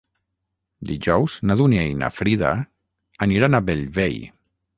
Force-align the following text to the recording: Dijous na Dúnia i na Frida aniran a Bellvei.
Dijous 0.91 1.35
na 1.49 1.57
Dúnia 1.59 1.83
i 1.91 1.99
na 1.99 2.09
Frida 2.15 2.55
aniran 3.27 3.61
a 3.61 3.61
Bellvei. 3.71 4.19